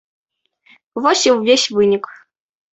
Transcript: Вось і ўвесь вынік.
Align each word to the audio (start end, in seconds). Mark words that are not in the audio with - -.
Вось 1.05 1.23
і 1.29 1.35
ўвесь 1.37 1.69
вынік. 1.77 2.03